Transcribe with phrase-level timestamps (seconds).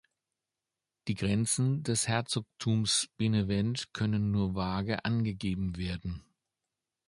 [1.07, 6.23] Die Grenzen des Herzogtums Benevent können nur vage angegeben werden.